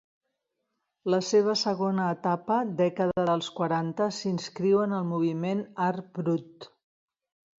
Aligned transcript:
La 1.13 1.17
seva 1.27 1.53
segona 1.63 2.05
etapa, 2.13 2.57
dècada 2.79 3.27
dels 3.29 3.51
quaranta 3.59 4.07
s'inscriu 4.21 4.81
en 4.87 4.95
el 5.01 5.05
moviment 5.13 5.61
Art 5.89 6.09
brut. 6.19 6.69